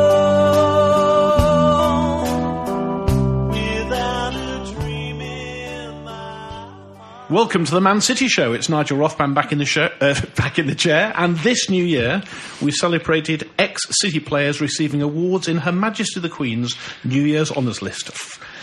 [3.50, 7.30] without a dream in my heart.
[7.30, 8.54] Welcome to the Man City Show.
[8.54, 11.86] It's Nigel Rothband back in the show, uh, back in the chair, and this new
[11.86, 12.24] year
[12.64, 16.74] we celebrated ex-City players receiving awards in Her Majesty the Queen's
[17.04, 18.10] New Year's Honours List.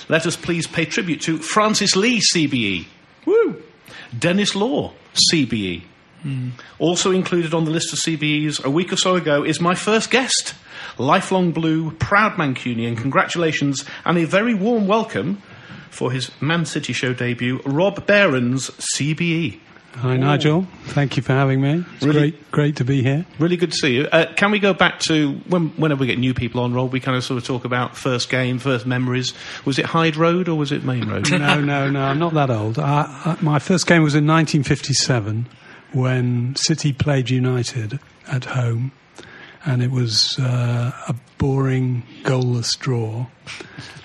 [0.08, 2.86] Let us please pay tribute to Francis Lee, CBE.
[3.24, 3.62] Woo!
[4.16, 4.92] Denis Law,
[5.32, 5.82] CBE.
[6.22, 6.48] Hmm.
[6.78, 10.10] Also included on the list of CBEs a week or so ago is my first
[10.10, 10.54] guest,
[10.98, 12.96] lifelong blue, proud Mancunian.
[12.96, 15.40] Congratulations and a very warm welcome
[15.90, 19.60] for his Man City Show debut, Rob Behrens, CBE.
[19.96, 20.66] Hi, Nigel.
[20.88, 21.84] Thank you for having me.
[21.96, 23.26] It's Really- great, great to be here.
[23.40, 24.06] Really good to see you.
[24.12, 26.92] Uh, can we go back to when, whenever we get new people on, Rob?
[26.92, 29.32] We kind of sort of talk about first game, first memories.
[29.64, 31.30] Was it Hyde Road or was it Main Road?
[31.32, 32.78] No, no, no, I'm not that old.
[32.78, 35.46] I, I, my first game was in 1957
[35.92, 37.98] when City played United
[38.30, 38.92] at home,
[39.68, 43.26] and it was uh, a boring, goalless draw.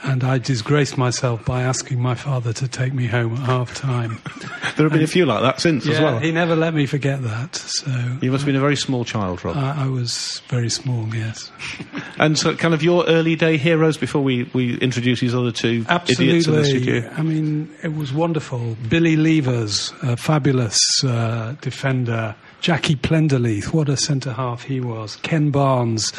[0.04, 4.22] And I disgraced myself by asking my father to take me home at half time.
[4.76, 6.20] there have been a few like that since as well.
[6.20, 7.56] he never let me forget that.
[7.56, 7.90] So
[8.22, 9.56] You must have been a very small child, Rob.
[9.56, 11.50] I, I was very small, yes.
[12.18, 15.86] and so, kind of your early day heroes before we, we introduce these other two
[15.88, 16.66] idiots in the Absolutely.
[16.66, 17.14] studio.
[17.16, 18.76] I mean, it was wonderful.
[18.90, 22.36] Billy Leivers, a fabulous uh, defender.
[22.63, 25.18] Jackie Plenderleith, what a centre half he was.
[25.18, 26.13] Ken Barnes,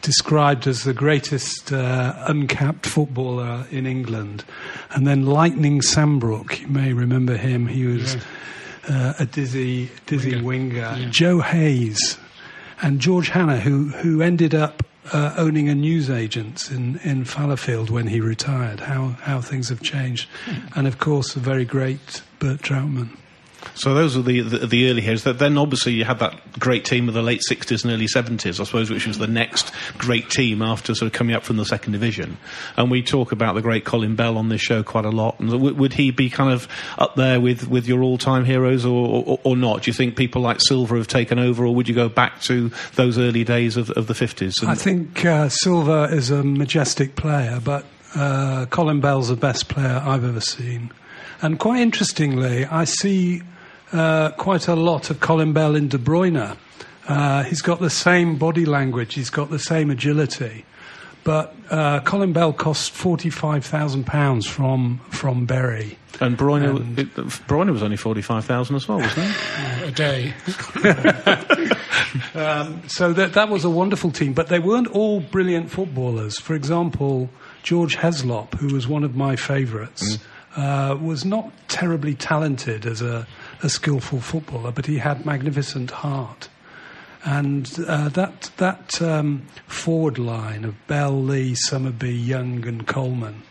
[0.00, 4.42] described as the greatest uh, uncapped footballer in England.
[4.92, 7.66] And then Lightning Sambrook, you may remember him.
[7.66, 8.16] He was
[8.88, 10.96] uh, a dizzy, dizzy winger.
[11.10, 12.16] Joe Hayes
[12.80, 14.82] and George Hannah, who who ended up
[15.12, 18.80] uh, owning a newsagent in in Fallowfield when he retired.
[18.80, 20.30] How how things have changed,
[20.74, 23.18] and of course the very great Bert Trautmann.
[23.74, 25.24] So those are the, the, the early heroes.
[25.24, 28.64] Then obviously you had that great team of the late 60s and early 70s, I
[28.64, 31.92] suppose, which was the next great team after sort of coming up from the second
[31.92, 32.36] division.
[32.76, 35.40] And we talk about the great Colin Bell on this show quite a lot.
[35.40, 39.24] And w- would he be kind of up there with, with your all-time heroes or,
[39.24, 39.82] or, or not?
[39.82, 42.70] Do you think people like Silva have taken over or would you go back to
[42.94, 44.64] those early days of, of the 50s?
[44.66, 47.84] I think uh, Silva is a majestic player, but
[48.14, 50.92] uh, Colin Bell's the best player I've ever seen.
[51.42, 53.42] And quite interestingly, I see
[53.92, 56.56] uh, quite a lot of Colin Bell in De Bruyne.
[57.08, 60.64] Uh, he's got the same body language, he's got the same agility.
[61.24, 65.98] But uh, Colin Bell cost forty-five thousand pounds from from Bury.
[66.20, 67.14] and Bruyne, it,
[67.46, 69.84] Bruyne was only 45,000 as well, wasn't he?
[69.84, 70.34] a day.
[72.88, 76.38] So that that was a wonderful team, but they weren't all brilliant footballers.
[76.40, 77.30] For example,
[77.62, 80.18] George Heslop, who was one of my favourites,
[80.56, 83.26] uh, was not terribly talented as a,
[83.62, 86.48] a skillful footballer, but he had magnificent heart.
[87.24, 93.42] And uh, that that um, forward line of Bell, Lee, Summerbee, Young, and Coleman.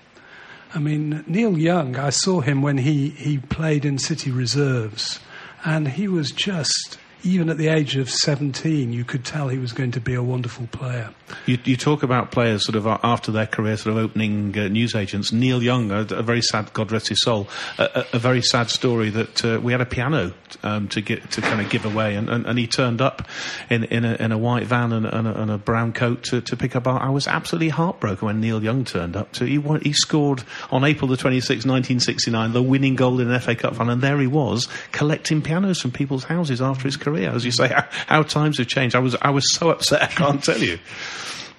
[0.74, 5.20] I mean, Neil Young, I saw him when he, he played in City Reserves,
[5.66, 9.74] and he was just, even at the age of 17, you could tell he was
[9.74, 11.10] going to be a wonderful player.
[11.46, 15.32] You, you talk about players sort of after their career, sort of opening uh, newsagents.
[15.32, 18.70] Neil Young, a, a very sad, God rest his soul, a, a, a very sad
[18.70, 20.34] story that uh, we had a piano
[20.64, 23.28] um, to get to kind of give away, and, and, and he turned up
[23.70, 26.42] in in a, in a white van and, and, a, and a brown coat to,
[26.42, 27.00] to pick up our.
[27.00, 29.34] I was absolutely heartbroken when Neil Young turned up.
[29.34, 33.20] To, he he scored on April the twenty sixth, nineteen sixty nine, the winning goal
[33.20, 36.84] in an FA Cup final, and there he was collecting pianos from people's houses after
[36.84, 37.09] his career.
[37.18, 38.96] As you say, how, how times have changed.
[38.96, 40.02] I was I was so upset.
[40.02, 40.80] I can't tell you.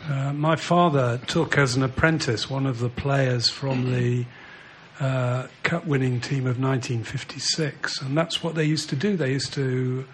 [0.09, 4.25] Uh, my father took as an apprentice one of the players from the
[4.99, 8.03] uh, cup winning team of 1956.
[8.03, 9.17] And that's what they used to do.
[9.17, 10.07] They used to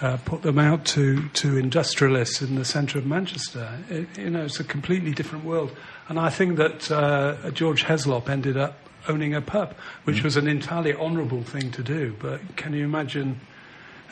[0.00, 3.78] uh, put them out to, to industrialists in the centre of Manchester.
[3.88, 5.74] It, you know, it's a completely different world.
[6.08, 9.74] And I think that uh, George Heslop ended up owning a pub,
[10.04, 12.14] which was an entirely honourable thing to do.
[12.18, 13.40] But can you imagine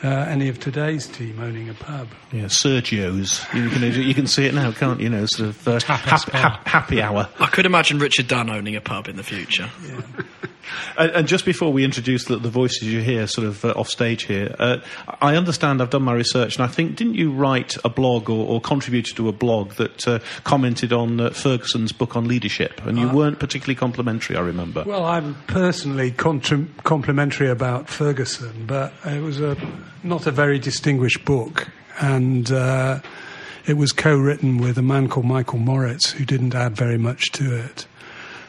[0.03, 2.07] uh, any of today's team owning a pub?
[2.31, 3.43] Yeah, Sergio's.
[3.53, 5.05] You can, you can see it now, can't you?
[5.05, 7.29] You know, sort of uh, hap- hap- happy hour.
[7.39, 9.69] I could imagine Richard Dunne owning a pub in the future.
[10.97, 13.89] And, and just before we introduce the, the voices you hear sort of uh, off
[13.89, 14.77] stage here, uh,
[15.21, 18.47] I understand I've done my research, and I think, didn't you write a blog or,
[18.47, 22.85] or contributed to a blog that uh, commented on uh, Ferguson's book on leadership?
[22.85, 24.83] And you weren't particularly complimentary, I remember.
[24.85, 29.57] Well, I'm personally contri- complimentary about Ferguson, but it was a
[30.03, 32.99] not a very distinguished book, and uh,
[33.65, 37.55] it was co-written with a man called Michael Moritz, who didn't add very much to
[37.55, 37.87] it.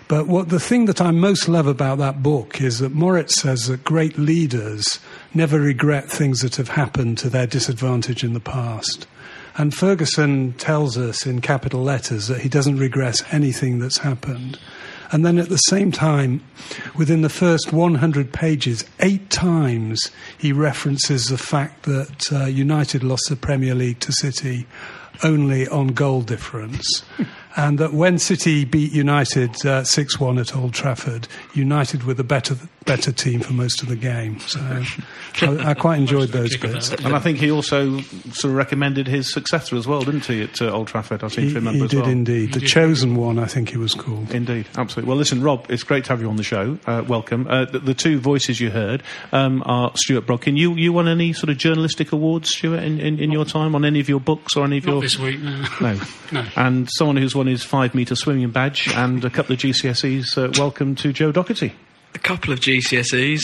[0.08, 3.66] But what the thing that I most love about that book is that Moritz says
[3.66, 5.00] that great leaders
[5.34, 9.06] never regret things that have happened to their disadvantage in the past.
[9.58, 14.58] And Ferguson tells us in capital letters that he doesn't regret anything that's happened.
[15.12, 16.42] And then at the same time,
[16.96, 23.24] within the first 100 pages, eight times he references the fact that uh, United lost
[23.28, 24.66] the Premier League to City
[25.22, 27.02] only on goal difference.
[27.58, 32.22] And that when City beat United uh, 6 1 at Old Trafford, United were the
[32.22, 32.56] better,
[32.88, 34.40] better team for most of the game.
[34.40, 34.58] So
[35.42, 36.90] I, I quite enjoyed those bits.
[36.90, 40.60] and I think he also sort of recommended his successor as well, didn't he, at
[40.60, 41.22] uh, Old Trafford?
[41.22, 42.08] I seem He, to remember he as did well.
[42.10, 42.54] indeed.
[42.54, 44.32] The chosen one, I think he was called.
[44.34, 45.08] Indeed, absolutely.
[45.08, 46.78] Well, listen, Rob, it's great to have you on the show.
[46.86, 47.46] Uh, welcome.
[47.46, 49.02] Uh, the, the two voices you heard
[49.32, 50.56] um, are Stuart Brodkin.
[50.56, 53.84] You you won any sort of journalistic awards, Stuart, in, in, in your time on
[53.84, 55.02] any of your books or any of Not your?
[55.02, 55.64] this week, no.
[55.80, 56.00] No.
[56.30, 56.44] No.
[56.56, 60.36] And someone who's won his five metre swimming badge and a couple of GCSEs.
[60.36, 61.72] Uh, welcome to Joe Doherty.
[62.14, 63.42] A couple of GCSEs.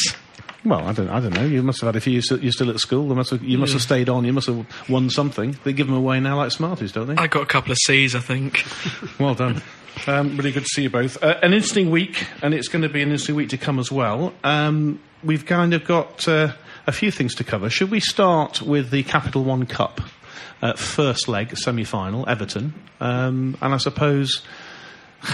[0.65, 1.45] Well, I don't, I don't know.
[1.45, 2.15] You must have had a few.
[2.15, 3.05] You're still, at school.
[3.15, 4.25] Must have, you must have stayed on.
[4.25, 5.59] You must have won something.
[5.63, 7.17] They give them away now like Smarties, don't they?
[7.17, 8.65] I got a couple of C's, I think.
[9.21, 9.63] Well done.
[10.07, 11.23] Um, really good to see you both.
[11.23, 13.93] Uh, an interesting week, and it's going to be an interesting week to come as
[13.93, 14.33] well.
[14.43, 16.53] Um, we've kind of got uh,
[16.87, 17.71] a few things to cover.
[17.71, 20.01] Should we start with the Capital One Cup?
[20.63, 22.75] Uh, first leg, semi final, Everton.
[23.01, 24.43] Um, and I suppose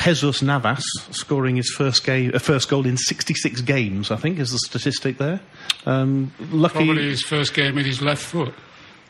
[0.04, 4.52] Jesus Navas scoring his first, game, uh, first goal in 66 games, I think, is
[4.52, 5.40] the statistic there.
[5.87, 6.84] Um, lucky.
[6.84, 8.54] Probably his first game with his left foot.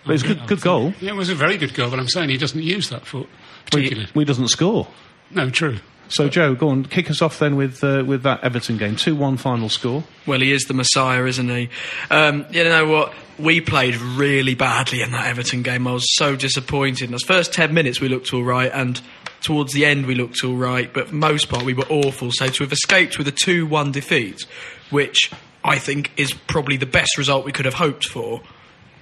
[0.05, 0.95] But it was a good, good goal.
[1.01, 3.29] Yeah, it was a very good goal, but I'm saying he doesn't use that foot
[3.71, 4.09] particularly.
[4.15, 4.89] He doesn't score.
[5.31, 5.79] No, true.
[6.11, 8.97] So, Joe, go on, kick us off then with, uh, with that Everton game.
[8.97, 10.05] 2 1 final score.
[10.27, 11.71] Well, he is the Messiah, isn't he?
[12.11, 13.15] Um, you know what?
[13.39, 15.87] We played really badly in that Everton game.
[15.87, 17.05] I was so disappointed.
[17.05, 19.01] In those first 10 minutes, we looked all right, and
[19.41, 22.31] towards the end, we looked all right, but most part, we were awful.
[22.33, 24.47] So to have escaped with a 2 1 defeat,
[24.91, 25.31] which
[25.63, 28.43] I think is probably the best result we could have hoped for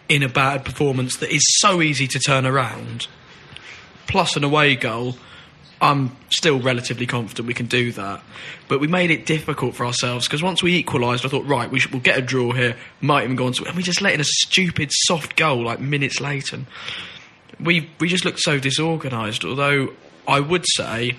[0.08, 3.06] in a bad performance that is so easy to turn around,
[4.06, 5.16] plus an away goal.
[5.80, 8.22] I'm still relatively confident we can do that.
[8.69, 11.78] But we made it difficult for ourselves because once we equalised, I thought, right, we
[11.78, 12.76] should, we'll get a draw here.
[13.00, 15.80] Might even go on to And we just let in a stupid, soft goal like
[15.80, 16.56] minutes later.
[16.56, 16.66] And
[17.60, 19.44] we, we just looked so disorganised.
[19.44, 19.92] Although
[20.26, 21.16] I would say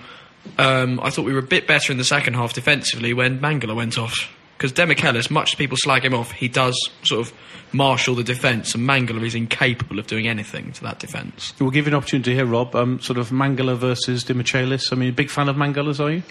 [0.58, 3.74] um, I thought we were a bit better in the second half defensively when Mangala
[3.74, 4.30] went off.
[4.60, 7.32] Because Demichelis, much as people slag him off, he does sort of
[7.72, 11.54] marshal the defence, and Mangala is incapable of doing anything to that defence.
[11.58, 12.76] We'll give you an opportunity here, Rob.
[12.76, 14.92] Um, sort of Mangala versus Demichelis.
[14.92, 16.22] I mean, a big fan of Mangala's, are you?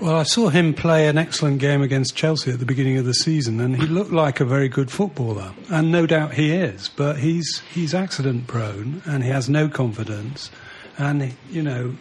[0.00, 3.14] Well, I saw him play an excellent game against Chelsea at the beginning of the
[3.14, 5.52] season, and he looked like a very good footballer.
[5.68, 10.48] And no doubt he is, but he's he's accident prone and he has no confidence.
[10.96, 11.96] And you know,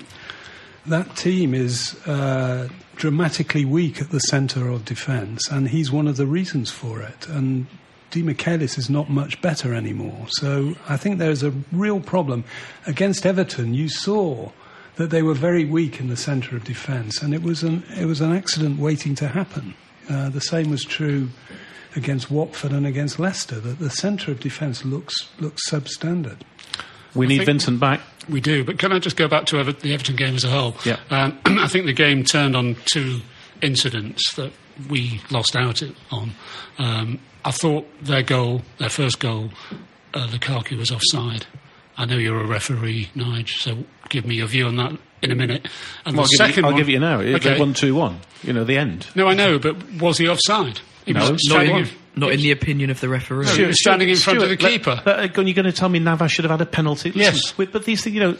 [0.85, 6.17] that team is uh, dramatically weak at the centre of defence, and he's one of
[6.17, 7.27] the reasons for it.
[7.27, 7.67] And
[8.11, 10.27] Demichelis is not much better anymore.
[10.29, 12.43] So I think there's a real problem.
[12.85, 14.51] Against Everton, you saw
[14.95, 18.05] that they were very weak in the centre of defence, and it was an it
[18.05, 19.73] was an accident waiting to happen.
[20.09, 21.29] Uh, the same was true
[21.95, 23.59] against Watford and against Leicester.
[23.59, 26.41] That the centre of defence looks looks substandard.
[27.15, 28.01] We need Vincent back.
[28.29, 30.49] We do, but can I just go back to Ever- the Everton game as a
[30.49, 30.75] whole?
[30.85, 30.97] Yeah.
[31.09, 33.19] Um, I think the game turned on two
[33.61, 34.51] incidents that
[34.89, 36.31] we lost out on.
[36.77, 39.49] Um, I thought their goal, their first goal,
[40.13, 41.45] uh, Lukaku was offside.
[41.97, 45.35] I know you're a referee, Nige, so give me your view on that in a
[45.35, 45.67] minute.
[46.05, 47.19] And Well, I'll, the you, second I'll one, give you now.
[47.19, 47.59] It- Okay.
[47.59, 48.19] Won 2 1.
[48.43, 49.07] You know, the end.
[49.15, 50.79] No, I know, but was he offside?
[51.05, 51.87] He No, was not one.
[52.15, 53.47] Not in the opinion of the referee.
[53.47, 55.01] he was standing in front of the Stuart, let- keeper.
[55.05, 57.11] let- uh, you're going to tell me Navas should have had a penalty?
[57.11, 57.57] Listen, Yes.
[57.57, 58.35] we- but these things, you know,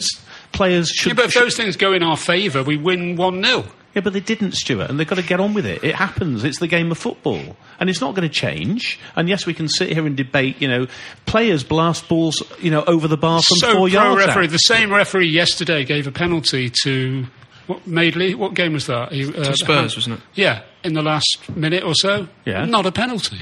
[0.51, 1.10] players should.
[1.10, 3.65] Yeah, but if should- those things go in our favour, we win 1 0.
[3.96, 5.84] Yeah, but they didn't, Stuart, and they've got to get on with it.
[5.84, 6.44] It happens.
[6.44, 9.00] It's the game of football, and it's not going to change.
[9.15, 10.56] And yes, we can sit here and debate.
[10.60, 10.88] You know,
[11.27, 14.46] players blast balls, you know, over the bar from so four pro yards referee.
[14.46, 14.50] out.
[14.51, 17.27] The same referee yesterday gave a penalty to
[17.68, 18.34] what Madley.
[18.34, 19.12] What game was that?
[19.12, 20.22] He, uh, Spurs, wasn't it?
[20.34, 22.27] Yeah, in the last minute or so.
[22.46, 22.65] Yeah.
[22.65, 23.42] not a penalty.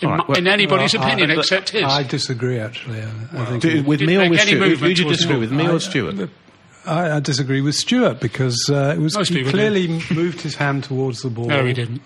[0.00, 1.82] In, All right, my- well- in anybody's Well, I- opinion, except his.
[1.84, 3.00] I disagree, actually.
[3.00, 4.58] I, I think Do- with me or make with Stuart?
[4.62, 6.30] Who movement you disagree with, me I- or Stuart?
[6.86, 10.54] I, I disagree with Stuart because uh, it was Most he people clearly moved his
[10.54, 11.46] hand towards the ball.
[11.46, 12.00] no, he didn't.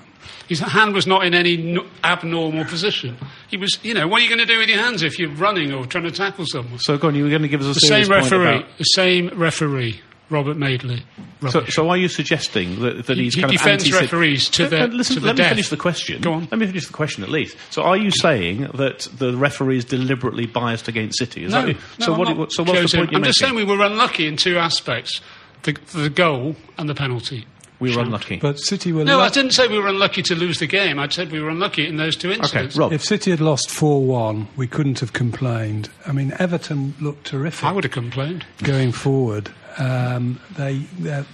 [0.49, 3.17] His hand was not in any n- abnormal position.
[3.49, 5.31] He was, you know, what are you going to do with your hands if you're
[5.31, 6.79] running or trying to tackle someone?
[6.79, 7.15] So, go on.
[7.15, 9.29] You were going to give us a The serious same point referee, about- the same
[9.39, 10.01] referee,
[10.33, 11.03] Robert Madley.
[11.51, 14.49] So, so are you suggesting that, that He- he's he kind defends of anti referees
[14.51, 15.47] to the- listen, to the let death.
[15.47, 16.21] me finish the question.
[16.23, 16.49] Go on.
[16.51, 17.57] Let me finish the question at least.
[17.71, 21.45] So, are you saying that the referee is deliberately biased against City?
[21.45, 23.39] Is no, that, no, so, I'm what, not so what's the point you're I'm just
[23.39, 25.21] saying we were unlucky in two aspects:
[25.65, 27.47] the, the goal and the penalty.
[27.81, 28.37] We were unlucky.
[28.37, 31.01] But City were No, lu- I didn't say we were unlucky to lose the game.
[31.01, 32.51] I said we were unlucky in those two incidents.
[32.55, 32.77] okay, incidents.
[32.79, 32.93] Rob.
[32.93, 35.89] If City had lost 4 1, we couldn't have complained.
[36.07, 38.47] I mean, Everton looked terrific I would have complained.
[38.63, 39.51] going forward.
[39.79, 40.79] Um, they,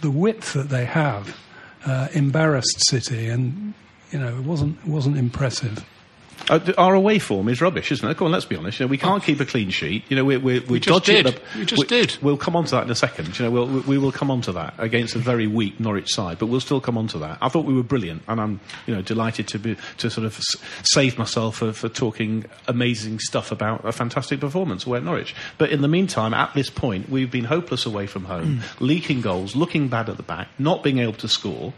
[0.01, 1.37] the width that they have
[1.87, 3.75] uh, embarrassed City, and
[4.13, 5.85] you know it wasn't wasn't impressive.
[6.51, 8.17] Uh, our away form is rubbish, isn't it?
[8.17, 8.81] Come on, let's be honest.
[8.81, 10.05] You know, we can't keep a clean sheet.
[10.09, 10.79] You know, we're, we're, we're Oh.
[10.79, 11.27] just did.
[11.27, 12.17] the- We just did.
[12.23, 13.39] We'll come on to that in a second.
[13.39, 16.11] You know, we'll, we we will come on to that against a very weak Norwich
[16.15, 17.39] side, but we'll still come on to that.
[17.43, 20.41] I thought we were brilliant, and I'm, you know, delighted to be to sort of
[20.85, 25.35] save myself for, for talking amazing stuff about a fantastic performance away at Norwich.
[25.59, 28.85] But in the meantime, at this point, we've been hopeless away from home, Hmm.
[28.85, 31.75] leaking goals, looking bad at the back, not being able to score.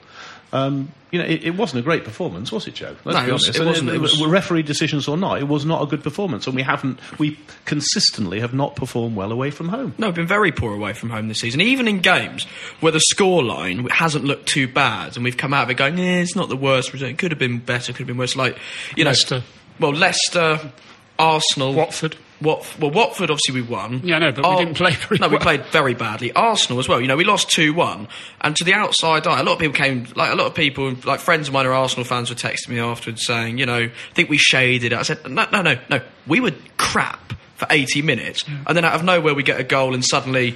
[0.52, 2.96] Um, you know, it, it wasn't a great performance, was it, Joe?
[3.04, 3.48] Let's No, be it was- honest.
[3.48, 3.90] it And wasn't.
[3.90, 6.98] It was- referee decisions or not, it was not a good performance, and we haven't,
[7.18, 9.94] we consistently have not performed well away from home.
[9.98, 11.60] No, we've been very poor away from home this season.
[11.60, 12.44] Even in games
[12.80, 16.20] where the scoreline hasn't looked too bad, and we've come out of it going, "Yeah,
[16.20, 17.10] it's not the worst result.
[17.12, 17.92] It could have been better.
[17.92, 18.56] Could have been worse." Like
[18.96, 19.36] you know Leicester.
[19.38, 19.42] know,
[19.80, 20.72] well, Leicester,
[21.18, 22.16] Arsenal, Watford.
[22.40, 24.00] Wat- well, Watford obviously we won.
[24.02, 26.32] Yeah, I know, but we didn't play very No, we played very badly.
[26.32, 27.00] Arsenal as well.
[27.00, 28.08] You know, we lost two one,
[28.40, 30.06] and to the outside eye, a lot of people came.
[30.16, 32.70] Like a lot of people, like friends of mine who are Arsenal fans, were texting
[32.70, 34.98] me afterwards saying, you know, I think we shaded it.
[34.98, 36.00] I said, no, no, no, no.
[36.26, 39.92] We were crap for eighty minutes, and then out of nowhere we get a goal,
[39.94, 40.54] and suddenly,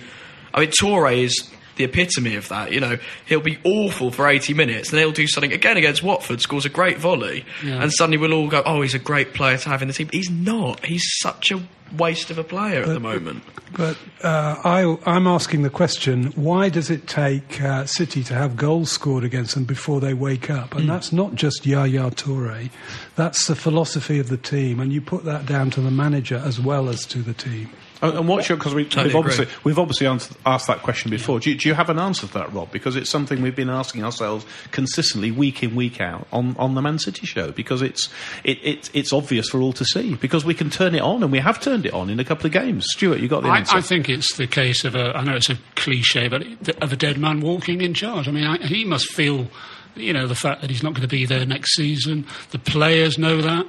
[0.54, 1.50] I mean, Toure is.
[1.76, 5.12] The epitome of that, you know, he'll be awful for 80 minutes, and then he'll
[5.12, 7.82] do something again against Watford, scores a great volley, Yeah.
[7.82, 10.08] and suddenly we'll all go, "Oh, he's a great player to have in the team."
[10.12, 10.86] He's not.
[10.86, 11.60] He's such a
[11.96, 13.42] waste of a player at the moment.
[13.76, 18.56] But uh, I, I'm asking the question: Why does it take uh, City to have
[18.56, 20.74] goals scored against them before they wake up?
[20.74, 22.70] And that's not just Yaya Toure;
[23.16, 26.60] that's the philosophy of the team, and you put that down to the manager as
[26.60, 27.70] well as to the team.
[28.02, 31.38] And, and what's your because we, we've, obviously we've obviously answered, asked that question before.
[31.40, 32.70] Do you, do you have an answer to that, Rob?
[32.70, 36.82] Because it's something we've been asking ourselves consistently, week in week out, on, on the
[36.82, 37.52] Man City show.
[37.52, 38.08] Because it's
[38.42, 40.14] it, it, it's obvious for all to see.
[40.14, 42.46] Because we can turn it on, and we have turned it on in a couple
[42.46, 42.86] of games.
[42.90, 43.76] Stuart, you got the I, answer.
[43.76, 45.16] I think it's the case of a.
[45.16, 46.42] I know it's a cliche, but
[46.82, 48.28] of a dead man walking in charge.
[48.28, 49.48] I mean, I, he must feel,
[49.94, 52.26] you know, the fact that he's not going to be there next season.
[52.50, 53.66] The players know that.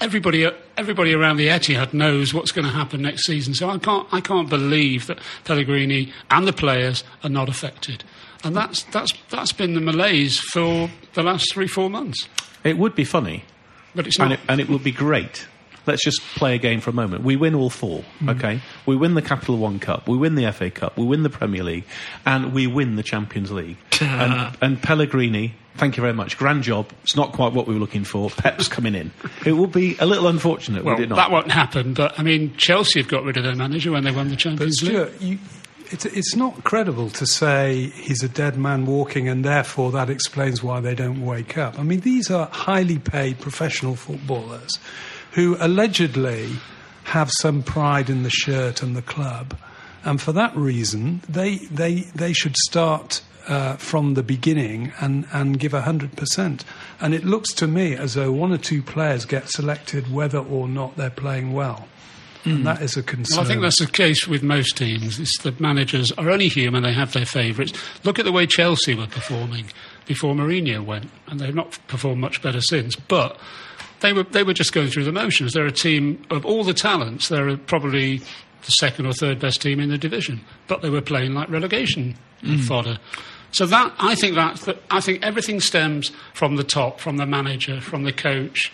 [0.00, 3.54] Everybody, everybody around the Etihad knows what's going to happen next season.
[3.54, 8.02] So I can't, I can't believe that Pellegrini and the players are not affected.
[8.44, 12.28] And that's that's that's been the malaise for the last three, four months.
[12.64, 13.44] it would be funny,
[13.94, 14.38] But it's and not.
[14.40, 15.46] it, and it would be great.
[15.86, 17.24] Let's just play a game for a moment.
[17.24, 18.36] We win all four, mm.
[18.36, 18.60] okay?
[18.86, 21.64] We win the Capital One Cup, we win the FA Cup, we win the Premier
[21.64, 21.84] League,
[22.24, 23.76] and we win the Champions League.
[24.00, 26.38] and, and Pellegrini, thank you very much.
[26.38, 26.90] Grand job.
[27.02, 28.30] It's not quite what we were looking for.
[28.30, 29.10] Pep's coming in.
[29.44, 31.16] It would be a little unfortunate, well, would it not?
[31.16, 31.94] that won't happen.
[31.94, 34.40] But I mean, Chelsea have got rid of their manager when they won the But
[34.40, 34.92] Champions League.
[34.92, 35.38] Stuart, you,
[35.90, 40.62] it's, it's not credible to say he's a dead man walking, and therefore that explains
[40.62, 41.78] why they don't wake up.
[41.78, 44.78] I mean, these are highly paid professional footballers
[45.32, 46.50] who allegedly
[47.04, 49.56] have some pride in the shirt and the club,
[50.04, 53.22] and for that reason, they they they should start.
[53.48, 56.62] Uh, from the beginning and, and give 100%.
[57.00, 60.68] And it looks to me as though one or two players get selected whether or
[60.68, 61.88] not they're playing well.
[62.44, 63.38] And that is a concern.
[63.38, 65.18] Well, I think that's the case with most teams.
[65.18, 67.72] It's that managers are only human; they have their favourites.
[68.04, 69.66] Look at the way Chelsea were performing
[70.06, 72.96] before Mourinho went, and they've not performed much better since.
[72.96, 73.38] But
[74.00, 75.52] they were they were just going through the motions.
[75.52, 77.28] They're a team of all the talents.
[77.28, 81.34] They're probably the second or third best team in the division, but they were playing
[81.34, 82.16] like relegation
[82.66, 82.98] fodder.
[83.52, 87.80] So that I think that, I think everything stems from the top, from the manager,
[87.80, 88.72] from the coach,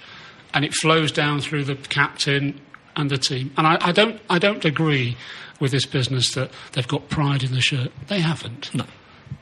[0.54, 2.60] and it flows down through the captain
[2.96, 3.52] and the team.
[3.56, 5.16] And I, I don't I don't agree
[5.60, 7.90] with this business that they've got pride in the shirt.
[8.06, 8.72] They haven't.
[8.74, 8.84] No.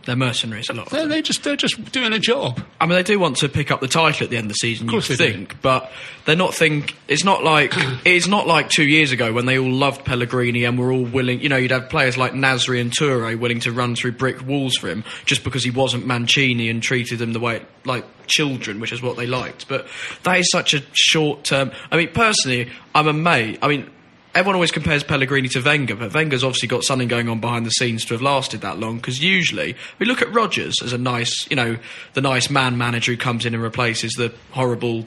[0.07, 2.63] They're mercenaries, a lot of They're, they just they're just doing a job.
[2.81, 4.55] I mean, they do want to pick up the title at the end of the
[4.55, 5.33] season, you course they do.
[5.33, 5.91] think, but
[6.25, 6.95] they're not think.
[7.09, 7.73] It's not like
[8.05, 11.41] it's not like two years ago when they all loved Pellegrini and were all willing.
[11.41, 14.77] You know, you'd have players like Nasri and Toure willing to run through brick walls
[14.77, 18.93] for him just because he wasn't Mancini and treated them the way like children, which
[18.93, 19.67] is what they liked.
[19.67, 19.89] But
[20.23, 21.73] that is such a short term.
[21.91, 23.59] I mean, personally, I'm amazed.
[23.61, 23.91] I mean.
[24.37, 27.71] Everyone always compares Pellegrini to Wenger, but Wenger's obviously got something going on behind the
[27.71, 28.97] scenes to have lasted that long.
[28.97, 31.79] Because usually, we look at Rodgers as a nice, you know,
[32.13, 35.07] the nice man manager who comes in and replaces the horrible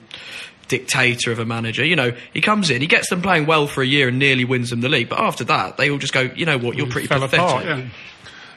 [0.68, 1.86] dictator of a manager.
[1.86, 4.46] You know, he comes in, he gets them playing well for a year and nearly
[4.46, 5.10] wins them the league.
[5.10, 7.40] But after that, they all just go, you know what, you're pretty pathetic.
[7.40, 7.66] apart.
[7.66, 7.86] Yeah.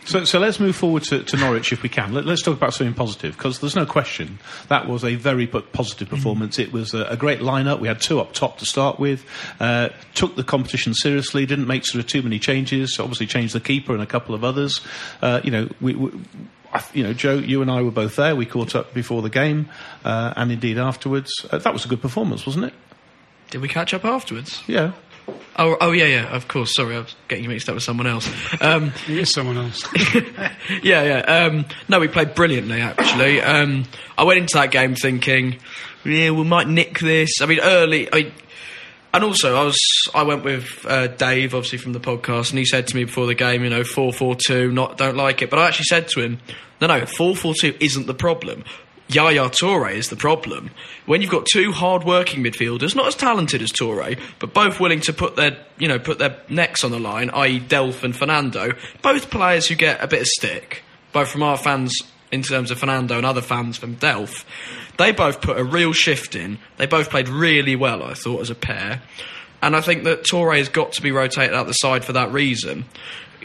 [0.04, 2.12] So, so let's move forward to, to Norwich if we can.
[2.12, 6.09] Let, us talk about something positive because there's no question that was a very positive
[6.09, 6.59] performance.
[6.59, 7.78] It was a, a great lineup.
[7.78, 9.25] We had two up top to start with.
[9.61, 11.47] Uh, took the competition seriously.
[11.47, 12.99] Didn't make sort of too many changes.
[12.99, 14.80] Obviously changed the keeper and a couple of others.
[15.21, 15.94] Uh, you know, we.
[15.94, 16.11] we
[16.94, 18.35] you know, Joe, you and I were both there.
[18.35, 19.68] We caught up before the game,
[20.06, 21.30] uh, and indeed afterwards.
[21.50, 22.73] Uh, that was a good performance, wasn't it?
[23.50, 24.62] Did we catch up afterwards?
[24.66, 24.92] Yeah.
[25.56, 26.75] Oh, oh yeah, yeah, of course.
[26.75, 28.28] Sorry, I was getting you mixed up with someone else.
[28.61, 29.87] Um, is someone else.
[30.82, 31.18] yeah, yeah.
[31.21, 33.40] Um, no, we played brilliantly, actually.
[33.42, 33.85] Um,
[34.16, 35.59] I went into that game thinking,
[36.04, 37.42] yeah, we might nick this.
[37.42, 38.09] I mean, early.
[38.12, 38.32] I
[39.14, 39.78] and also, I was
[40.14, 43.26] I went with uh, Dave, obviously from the podcast, and he said to me before
[43.26, 45.50] the game, you know, four four two, not don't like it.
[45.50, 46.38] But I actually said to him,
[46.80, 48.64] no, no, four four two isn't the problem.
[49.14, 50.71] Yaya Toure is the problem.
[51.07, 55.12] When you've got two hard-working midfielders, not as talented as Toure, but both willing to
[55.12, 59.31] put their, you know, put their necks on the line, i.e., Delph and Fernando, both
[59.31, 61.97] players who get a bit of stick, both from our fans
[62.31, 64.45] in terms of Fernando and other fans from Delph.
[64.99, 66.59] They both put a real shift in.
[66.78, 69.02] They both played really well, I thought, as a pair.
[69.61, 72.33] And I think that Toure has got to be rotated out the side for that
[72.33, 72.87] reason.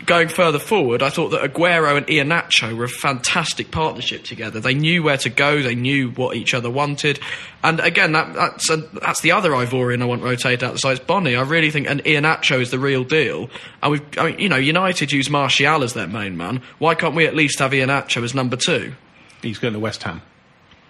[0.05, 4.59] Going further forward, I thought that Aguero and Iheanacho were a fantastic partnership together.
[4.59, 7.19] They knew where to go, they knew what each other wanted.
[7.63, 10.97] And again, that, that's, a, that's the other Ivorian I want rotated out the side.
[10.97, 11.35] It's Bony.
[11.35, 13.49] I really think an Iheanacho is the real deal.
[13.81, 16.61] And we've, I mean, you know, United use Martial as their main man.
[16.77, 18.93] Why can't we at least have Iheanacho as number two?
[19.41, 20.21] He's going to West Ham.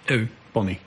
[0.07, 0.27] Who?
[0.53, 0.81] Bony.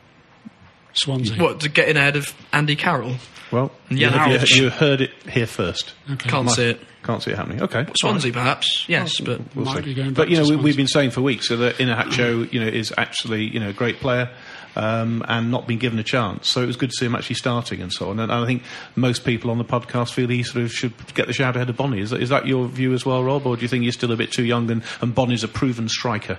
[0.93, 1.41] Swansea.
[1.43, 3.17] What, to get in ahead of Andy Carroll?
[3.51, 4.51] Well, Yeah, you, ouch.
[4.53, 5.95] you, you heard it here first.
[6.19, 6.81] Can't Might- see it.
[7.03, 7.63] Can't see it happening.
[7.63, 7.87] Okay.
[7.99, 8.85] Swansea, perhaps.
[8.87, 10.11] Yes, but we'll see.
[10.11, 12.93] But you know, we, we've been saying for weeks so that Iheanacho, you know, is
[12.99, 14.31] actually you know a great player.
[14.77, 17.35] Um, and not been given a chance, so it was good to see him actually
[17.35, 18.21] starting and so on.
[18.21, 18.63] And I think
[18.95, 21.77] most people on the podcast feel he sort of should get the shout ahead of
[21.77, 22.01] Bony.
[22.01, 24.13] Is that, is that your view as well, Rob, or do you think he's still
[24.13, 26.39] a bit too young and, and Bony's a proven striker?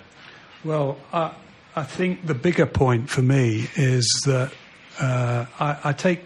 [0.64, 1.34] Well, I,
[1.76, 4.54] I think the bigger point for me is that
[5.02, 6.22] uh, I, I take,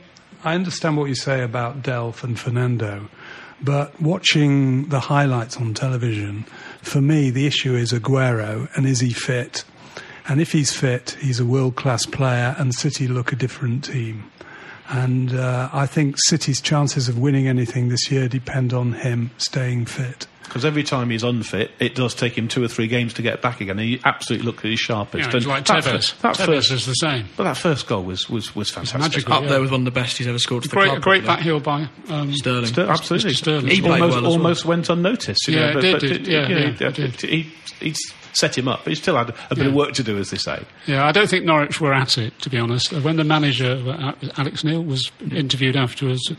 [0.45, 3.09] I understand what you say about Delph and Fernando,
[3.63, 6.43] but watching the highlights on television,
[6.83, 9.63] for me, the issue is Aguero and is he fit?
[10.27, 14.29] And if he's fit, he's a world class player, and City look a different team.
[14.87, 19.85] And uh, I think City's chances of winning anything this year depend on him staying
[19.87, 20.27] fit.
[20.45, 23.41] Because every time he's unfit, it does take him two or three games to get
[23.41, 23.77] back again.
[23.77, 25.29] He absolutely looked at his sharpest.
[25.31, 25.91] Yeah, it's like that Tevez.
[25.91, 27.25] first- that Tevez first- is the same.
[27.35, 29.01] But that first goal was was, was fantastic.
[29.01, 29.33] magical.
[29.33, 29.49] up Yeah.
[29.49, 31.01] there with one of the best he's ever scored for the Great, club.
[31.01, 31.35] great probably.
[31.35, 32.67] back heel by um, Sterling.
[32.67, 33.31] Ster- absolutely.
[33.31, 33.35] Mr.
[33.35, 33.67] Sterling.
[33.67, 34.31] He played almost, well as well.
[34.31, 35.47] almost went unnoticed.
[35.47, 36.27] you Yeah, know, but, did, but, did.
[36.27, 37.21] you Yeah, know, yeah, he- did.
[37.21, 40.17] he he's set him up, but he still had a bit of work to do,
[40.17, 40.61] as they say.
[40.87, 42.93] Yeah, I don't think Norwich were at it, to be honest.
[42.93, 46.29] Uh, When the manager, uh, Alex Neil, was interviewed afterwards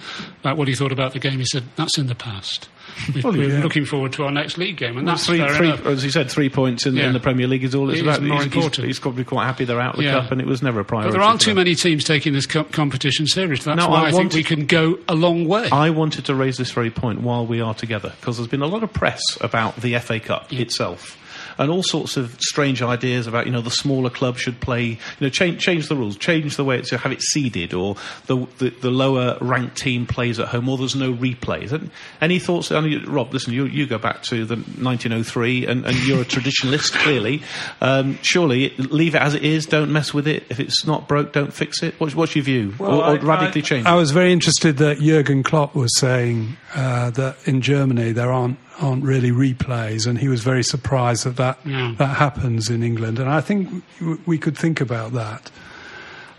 [0.41, 2.69] about what he thought about the game, he said, that's in the past.
[3.15, 3.63] We- Well, We're yeah.
[3.63, 5.87] looking forward to our next league game, and that's three, fair three, enough.
[5.87, 7.07] as he said, three points in, Yeah.
[7.09, 8.23] in the Premier League is all it's It about.
[8.23, 8.87] more he's, important.
[8.87, 10.21] he's probably quite happy they're out of the Yeah.
[10.21, 11.09] cup, and it was never a priority.
[11.11, 11.57] But there aren't too them.
[11.57, 13.71] many teams taking this cup competition seriously.
[13.75, 15.69] That's No, why I I, think we can go a long way.
[15.71, 18.67] I wanted to raise this very point while we are together because there's been a
[18.67, 21.17] lot of press about the FA Cup itself.
[21.59, 24.99] And all sorts of strange ideas about, you know, the smaller club should play, you
[25.21, 28.71] know, change, change the rules, change the way it's, have it seeded, or the, the,
[28.71, 31.73] the lower ranked team plays at home, or there's no replays.
[31.73, 31.91] And
[32.21, 32.71] any thoughts?
[32.73, 36.25] I mean, Rob, listen, you, you go back to the 1903, and, and you're a
[36.25, 37.43] traditionalist, clearly.
[37.81, 40.45] Um, surely, leave it as it is, don't mess with it.
[40.51, 41.95] If it's not broke, don't fix it.
[41.99, 42.75] What's, what's your view?
[42.79, 46.57] or, or I- radically I, change I was very interested that Jurgen Klopp was saying
[46.75, 51.37] uh, that in Germany there aren't aren't really replays, and he was very surprised that
[51.37, 51.95] that, Yeah.
[51.99, 53.19] that happens in England.
[53.19, 55.51] And I think w- we could think about that.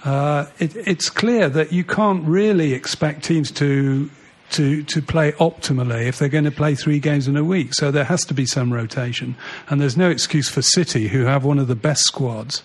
[0.06, 4.10] Uh, it, it's clear that you can't really expect teams to.
[4.52, 7.74] To, to play optimally if they're going to play three games in a week.
[7.74, 9.36] So there has to be some rotation.
[9.70, 12.64] And there's no excuse for City, who have one of the best squads,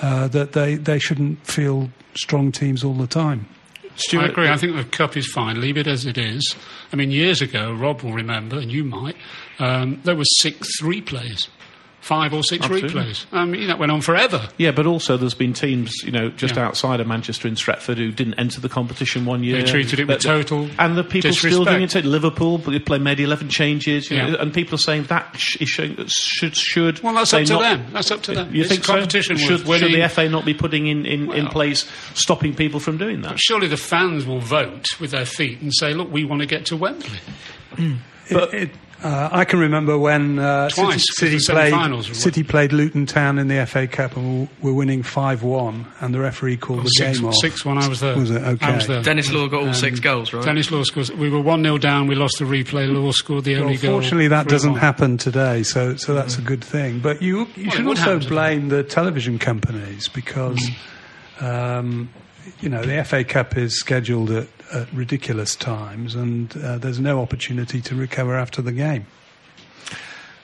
[0.00, 3.48] uh, that they, they shouldn't feel strong teams all the time.
[4.14, 4.48] I agree.
[4.48, 5.60] I think the cup is fine.
[5.60, 6.54] Leave it as it is.
[6.92, 9.16] I mean, years ago, Rob will remember, and you might,
[9.58, 11.48] um, there were six replays.
[12.04, 12.90] Five or six Absolutely.
[12.90, 13.24] replays.
[13.32, 14.46] Um, I mean, that went on forever.
[14.58, 16.66] Yeah, but also there's been teams, you know, just Yeah.
[16.66, 19.62] outside of Manchester in Stretford who didn't enter the competition one year.
[19.62, 21.90] They treated it with But- total and the people still doing it.
[21.90, 24.36] Take Liverpool, but they play made eleven changes, you know, Yeah.
[24.42, 27.02] and people are saying that sh- is should should.
[27.02, 27.86] Well, that's up to not- them.
[27.92, 28.54] That's up to them.
[28.54, 29.46] You It's think competition so?
[29.46, 32.98] Should, should winning- the FA not be putting in, in, in place stopping people from
[32.98, 33.40] doing that?
[33.40, 36.66] Surely the fans will vote with their feet and say, "Look, we want to get
[36.66, 37.18] to Wembley."
[37.78, 38.70] It, it,
[39.04, 42.72] uh, I can remember when uh, Twice, City, 'cause City the played semi-finals City played
[42.72, 46.56] Luton Town in the FA Cup and we were winning five one, and the referee
[46.56, 47.34] called the Six, game off.
[47.40, 47.76] six one.
[47.78, 48.16] I was there.
[48.16, 48.42] Was it?
[48.42, 48.66] Okay.
[48.66, 49.02] I was there.
[49.02, 50.44] Denis Law got all six goals, right?
[50.44, 51.12] Denis Law scores.
[51.12, 52.06] We were one 0 down.
[52.06, 52.90] We lost the replay.
[52.92, 54.00] Law scored the Well, only goal.
[54.00, 57.00] fortunately, that doesn't happen today, so so that's a good thing.
[57.00, 60.66] But you you Well, should also blame the television companies because
[61.40, 62.08] um,
[62.60, 67.22] you know the FA Cup is scheduled at, at ridiculous times, and uh, there's no
[67.22, 69.06] opportunity to recover after the game.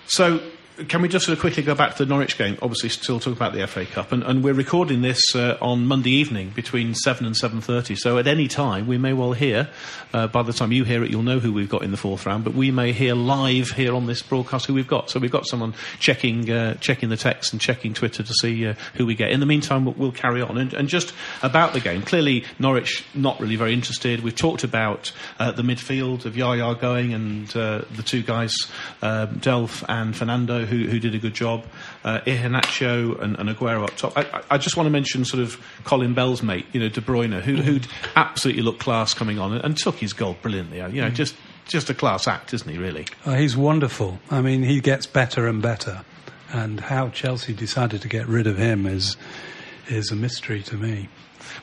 [0.07, 0.41] So,
[0.89, 2.57] can we just sort of quickly go back to the Norwich game?
[2.63, 6.11] Obviously, still talk about the FA Cup, and, and we're recording this uh, on Monday
[6.11, 7.95] evening between seven and seven thirty.
[7.95, 9.69] So, at any time, we may well hear.
[10.13, 12.27] Uh, by the time you hear it, you'll know who we've got in the fourth
[12.27, 12.45] round.
[12.45, 15.11] But we may hear live here on this broadcast who we've got.
[15.11, 18.75] So, we've got someone checking uh, checking the text and checking Twitter to see uh,
[18.95, 19.31] who we get.
[19.31, 20.59] In the meantime, we'll, we'll carry on.
[20.59, 21.13] And, and just
[21.43, 24.21] about the game, clearly Norwich not really very interested.
[24.21, 28.55] We've talked about uh, the midfield of Yaya going and uh, the two guys,
[29.03, 31.65] um, Delph and Fernando, who, who did a good job.
[32.05, 34.17] Uh, Iheanacho and, and Aguero up top.
[34.17, 37.41] I, I- just want to mention sort of Colin Bell's mate, you know, De Bruyne,
[37.43, 40.79] who, who'd absolutely looked class coming on and, and took his goal brilliantly.
[40.79, 41.35] You know, just
[41.67, 42.79] just a class act, isn't he?
[42.79, 43.07] Really.
[43.25, 44.19] Uh, he's wonderful.
[44.31, 46.05] I mean, he gets better and better,
[46.53, 49.17] and how Chelsea decided to get rid of him is
[49.89, 51.09] is a mystery to me.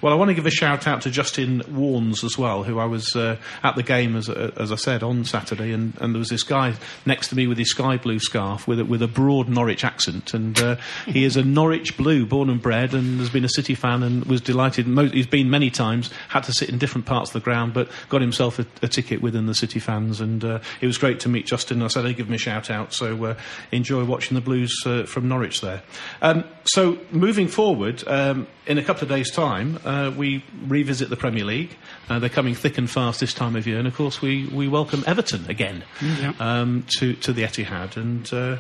[0.02, 2.86] Well, I want to give a shout out to Justin Warnes as well, who I
[2.86, 6.20] was uh, at the game, as, uh, as I said, on Saturday, and, and there
[6.20, 6.74] was this guy
[7.06, 10.34] next to me with his sky blue scarf with a, with a broad Norwich accent,
[10.34, 13.76] and uh, he is a Norwich blue, born and bred, and has been a City
[13.76, 14.88] fan and was delighted.
[14.88, 17.90] Mo- he's been many times, had to sit in different parts of the ground, but
[18.10, 21.30] got himself a, a ticket within the City fans, and uh, it was great to
[21.30, 21.82] meet Justin.
[21.82, 23.36] I said I'd give him a shout out, so uh,
[23.72, 25.82] enjoy watching the Blues uh, from Norwich there.
[26.22, 31.18] Um, so moving forward, um, in a couple of days' time, uh, we revisit the
[31.18, 31.76] Premier League.
[32.10, 34.68] Uh, they're coming thick and fast this time of year, and of course, we, we
[34.68, 36.34] welcome Everton again yeah.
[36.40, 37.98] um, to to the Etihad.
[37.98, 38.58] And uh,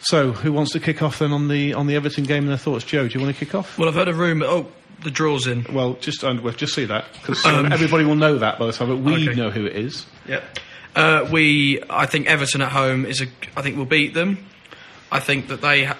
[0.00, 2.56] so, who wants to kick off then on the on the Everton game and their
[2.58, 2.84] thoughts?
[2.84, 3.78] Joe, do you want to kick off?
[3.78, 4.46] Well, I've heard a rumour.
[4.46, 4.66] Oh,
[5.02, 5.66] the draw's in.
[5.72, 8.88] Well, just uh, well, just see that because everybody will know that by the time,
[8.88, 9.34] but we Okay.
[9.34, 10.06] know who it is.
[10.26, 10.44] Yep.
[10.96, 13.26] Uh, we, I think Everton at home is a.
[13.56, 14.46] I think we'll beat them.
[15.12, 15.84] I think that they.
[15.84, 15.98] Ha-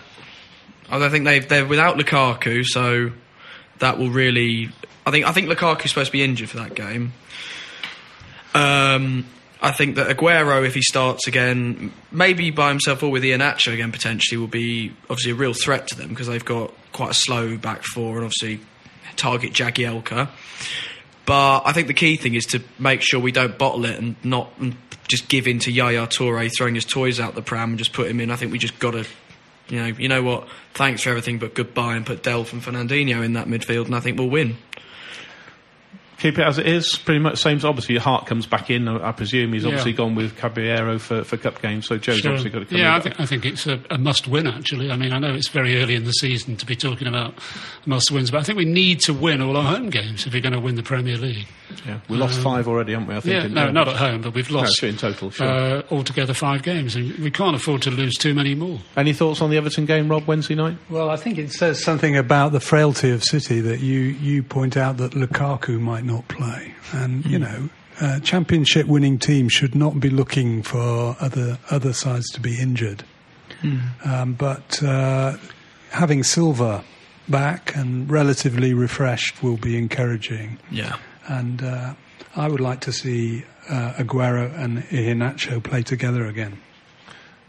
[0.91, 3.11] I think they they're without Lukaku, so
[3.79, 4.71] that will really.
[5.07, 7.13] I think I think Lukaku's supposed to be injured for that game.
[8.55, 9.27] Um,
[9.61, 13.91] I think that Aguero, if he starts again, maybe by himself or with Iheanacho again
[13.91, 17.57] potentially, will be obviously a real threat to them because they've got quite a slow
[17.57, 18.61] back four and obviously
[19.17, 20.29] target Jagielka.
[21.27, 24.17] But I think the key thing is to make sure we don't bottle it and
[24.25, 24.51] not
[25.09, 28.09] just give in to Yaya Toure throwing his toys out the pram and just put
[28.09, 28.31] him in.
[28.31, 29.05] I think we just got to,
[29.69, 30.49] you know, you know what?
[30.75, 34.01] Thanks for everything, but goodbye, and put Delph and Fernandinho in that midfield, and I
[34.01, 34.57] think we'll win.
[36.19, 37.61] Keep it as it is, pretty much same.
[37.63, 38.89] Obviously, Joe Hart comes back in.
[38.89, 39.69] I I presume he's Yeah.
[39.69, 42.33] obviously gone with Caballero for, for cup games, so Joe's Sure.
[42.33, 42.93] obviously got to come Yeah, in.
[42.95, 44.91] I think, I think it's a, a must win, actually.
[44.91, 47.35] I mean, I know it's very early in the season to be talking about
[47.87, 50.43] must wins, but I think we need to win all our home games if we're
[50.43, 51.47] going to win the Premier League.
[51.87, 53.15] Yeah, we lost five already, haven't we?
[53.17, 53.43] I think.
[53.43, 55.31] Yeah, no, not at home, but we've No, lost in total.
[55.31, 55.47] Sure.
[55.47, 58.81] uh, altogether five games, and we can't afford to lose too many more.
[58.97, 60.77] Any thoughts on the Everton game, Rob, Wednesday night?
[60.91, 64.77] Well, I think it says something about the frailty of City that you, you point
[64.77, 66.75] out that Lukaku might not play.
[66.93, 67.69] And, you know,
[68.01, 73.05] uh, championship winning teams should not be looking for other, other sides to be injured.
[74.05, 75.37] Um, but uh,
[75.91, 76.85] having Silva
[77.29, 80.59] back and relatively refreshed will be encouraging.
[80.71, 80.97] Yeah.
[81.29, 81.95] And uh,
[82.35, 86.59] I would like to see uh, Aguero and Iheanacho play together again.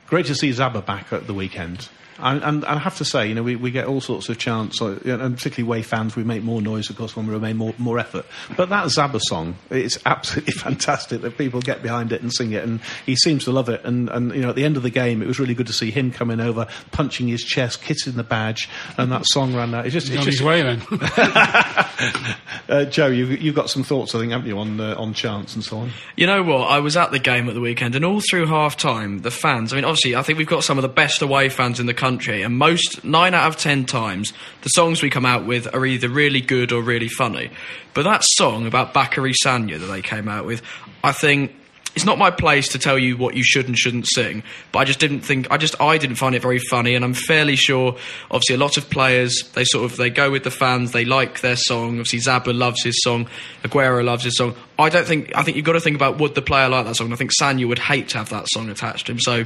[0.07, 1.89] Great to see Zabba back at the weekend.
[2.21, 4.37] And, and, and I have to say, you know, we, we get all sorts of
[4.37, 7.73] chants, and particularly Way fans, we make more noise, of course, when we remain more,
[7.77, 8.25] more effort.
[8.55, 12.63] But that Zabba song, it's absolutely fantastic that people get behind it and sing it,
[12.63, 13.83] and he seems to love it.
[13.83, 15.73] And, and you know, at the end of the game, it was really good to
[15.73, 19.85] see him coming over, punching his chest, kissing the badge, and that song ran out.
[19.85, 20.81] It's just, He's it's on just his way then.
[22.69, 25.55] uh, Joe, you've, you've got some thoughts, I think, haven't you, on, uh, on chants
[25.55, 25.91] and so on?
[26.15, 26.69] You know what?
[26.69, 29.73] I was at the game at the weekend, and all through half time, the fans.
[29.73, 31.93] I mean, obviously, I think we've got some of the best away fans in the
[31.93, 35.85] country, and most nine out of ten times, the songs we come out with are
[35.85, 37.51] either really good or really funny.
[37.93, 40.61] But that song about Bacary Sagna that they came out with,
[41.03, 41.51] I think.
[41.95, 44.43] it's not my place to tell you what you should and shouldn't sing.
[44.71, 45.47] But I just didn't think.
[45.51, 47.97] I just I didn't find it very funny, and I'm fairly sure.
[48.31, 50.91] Obviously, a lot of players they sort of they go with the fans.
[50.91, 51.99] They like their song.
[51.99, 53.27] Obviously, Zabla loves his song.
[53.63, 54.55] Aguero loves his song.
[54.77, 55.35] I don't think.
[55.35, 57.11] I think you've got to think about would the player like that song.
[57.11, 59.19] I think Sanya would hate to have that song attached to him.
[59.19, 59.45] So,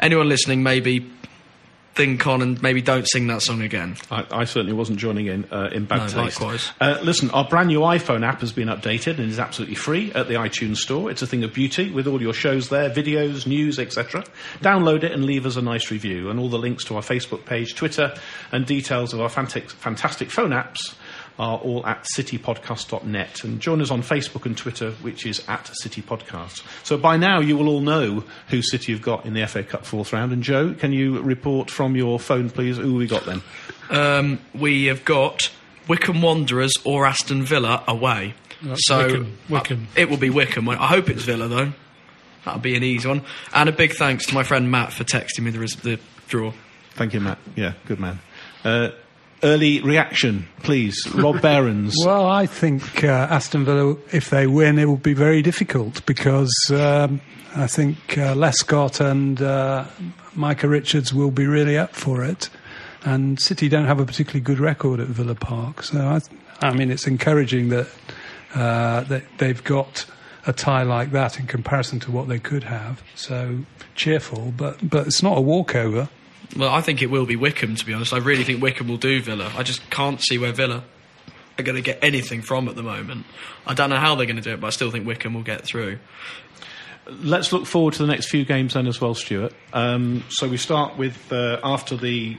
[0.00, 1.08] anyone listening, maybe
[1.96, 3.96] think on and maybe don't sing that song again.
[4.10, 6.40] I, I certainly wasn't joining in uh, in bad No, taste.
[6.40, 6.70] likewise.
[6.80, 10.28] Uh, listen, our brand new iPhone app has been updated and is absolutely free at
[10.28, 11.10] the iTunes Store.
[11.10, 14.24] It's a thing of beauty with all your shows there, videos, news, etc.
[14.60, 16.28] Download it and leave us a nice review.
[16.30, 18.14] And all the links to our Facebook page, Twitter,
[18.52, 20.94] and details of our fantastic, fantastic phone apps
[21.38, 23.44] are all at citypodcast.net.
[23.44, 26.62] And join us on Facebook and Twitter, which is at City Podcast.
[26.84, 29.84] So by now you will all know who City have got in the FA Cup
[29.84, 30.32] fourth round.
[30.32, 33.42] And Joe, can you report from your phone, please, who we got then?
[33.90, 35.50] Um, we have got
[35.88, 38.34] Wycombe Wanderers or Aston Villa away.
[38.62, 39.88] That's so Wycombe, Wycombe.
[39.96, 40.68] uh, it will be Wycombe.
[40.70, 41.72] I hope it's Villa though.
[42.44, 43.22] That'll be an easy one.
[43.52, 46.52] And a big thanks to my friend Matt for texting me the, the draw.
[46.94, 47.38] Thank you, Matt.
[47.56, 48.20] Yeah, good man.
[48.64, 48.90] Uh,
[49.42, 51.06] early reaction, please.
[51.14, 51.94] Rob Behrens.
[52.04, 56.52] Well, I think uh, Aston Villa, if they win, it will be very difficult because
[56.70, 57.20] um,
[57.54, 59.86] I think uh, Lescott and uh,
[60.34, 62.48] Micah Richards will be really up for it.
[63.02, 65.82] And City don't have a particularly good record at Villa Park.
[65.82, 66.20] So, I,
[66.60, 67.88] I mean, it's encouraging that,
[68.54, 70.06] uh, that they've got
[70.46, 73.02] a tie like that in comparison to what they could have.
[73.14, 73.60] So,
[73.94, 76.08] cheerful, but, but it's not a walkover.
[76.54, 78.12] Well, I think it will be Wycombe, to be honest.
[78.12, 79.52] I really think Wycombe will do Villa.
[79.56, 80.84] I just can't see where Villa
[81.58, 83.26] are going to get anything from at the moment.
[83.66, 85.42] I don't know how they're going to do it, but I still think Wycombe will
[85.42, 85.98] get through.
[87.08, 89.54] Let's look forward to the next few games then as well, Stuart.
[89.72, 92.36] Um, so we start with uh, after the.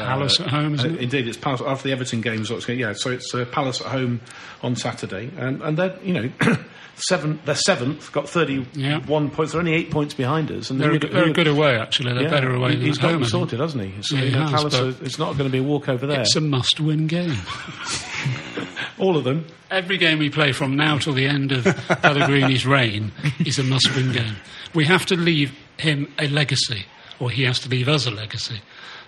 [0.00, 1.00] Uh, Palace at home, isn't uh, it?
[1.02, 2.44] Indeed, it's Palace after the Everton game.
[2.68, 4.20] Yeah, so it's uh, Palace at home
[4.62, 6.30] on Saturday, and and they're you know
[6.96, 7.40] seven.
[7.44, 9.00] They're seventh, got thirty-one Yeah.
[9.00, 9.52] points.
[9.52, 12.12] They're only eight points behind us, and They're, who a they're a good away, actually.
[12.14, 13.20] They're yeah, better away He's got home.
[13.20, 14.02] them sorted, hasn't he?
[14.02, 16.20] So, Yeah, he has, Palace, are- it's not going to be a walkover there.
[16.20, 17.36] It's a must-win game.
[18.98, 19.46] All of them.
[19.70, 21.64] Every game we play from now till the end of
[22.02, 23.12] Pellegrini's reign
[23.46, 24.36] is a must-win game.
[24.74, 26.84] We have to leave him a legacy,
[27.18, 28.60] or he has to leave us a legacy.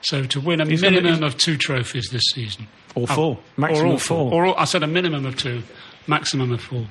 [0.02, 3.36] So to win a He's gonna- minimum of two trophies this season, Or four.
[3.36, 4.32] or Maximum all of four.
[4.32, 5.62] or all, I said a minimum of two,
[6.06, 6.86] maximum of four.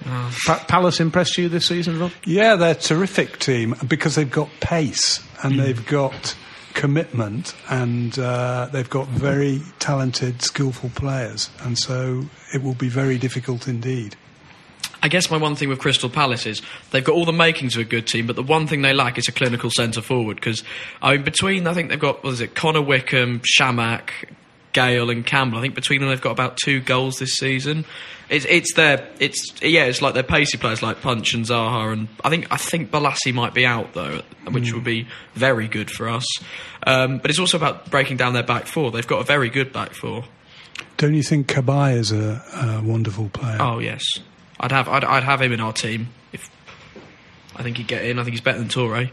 [0.46, 2.12] Pa- Palace impressed you this season, Rob?
[2.26, 6.36] Yeah, they're a terrific team because they've got pace and they've got
[6.74, 13.18] commitment and uh, they've got very talented, skillful players, and so it will be very
[13.18, 14.16] difficult indeed.
[15.04, 16.62] I guess my one thing with Crystal Palace is
[16.92, 19.18] they've got all the makings of a good team, but the one thing they lack
[19.18, 20.36] is a clinical centre forward.
[20.36, 20.64] Because
[21.02, 24.12] I mean, between I think they've got what is it, Connor Wickham, Chamakh,
[24.74, 25.58] Gayle, and Campbell.
[25.58, 27.86] I think between them they've got about two goals this season.
[28.30, 32.08] It's it's their it's yeah, it's like their pacey players like Punch and Zaha, and
[32.24, 36.08] I think I think Bolasie might be out though, which would be very good for
[36.08, 36.26] us.
[36.86, 38.92] Um, but it's also about breaking down their back four.
[38.92, 40.24] They've got a very good back four.
[40.98, 43.58] Don't you think Cabaye is a, a wonderful player?
[43.60, 44.04] Oh yes,
[44.62, 46.50] I'd have I'd, I'd have him in our team if
[47.58, 48.18] I think he'd get in.
[48.20, 49.10] I think he's better than Toure.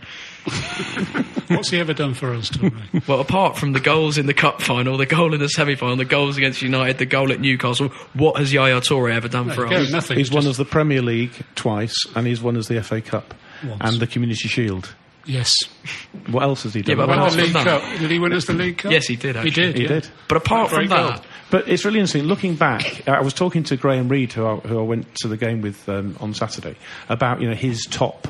[1.48, 3.06] What's he ever done for us, Toure?
[3.08, 5.96] Well, apart from the goals in the cup final, the goal in the semi final,
[5.96, 9.68] the goals against United, the goal at Newcastle, what has Yaya Toure ever done for
[9.68, 9.90] There you us?
[9.92, 10.18] nothing.
[10.18, 13.34] He's won Just- us the Premier League twice, and he's won us the FA Cup
[13.64, 13.80] Once.
[13.82, 14.94] and the Community Shield.
[15.28, 15.54] Yes.
[16.28, 16.98] What else has he done?
[16.98, 17.52] Yeah, but What else- the League?
[17.52, 17.82] Cup.
[18.00, 18.90] Did he win us the League Cup?
[18.90, 19.76] Yes, he did, He did.
[19.76, 19.88] He yeah.
[19.88, 20.08] did.
[20.26, 21.24] But apart Great from that, goal.
[21.50, 22.24] But it's really interesting.
[22.24, 25.36] Looking back, I was talking to Graham Reed, who I, who I went to the
[25.36, 26.76] game with um, on Saturday,
[27.10, 28.26] about you know his top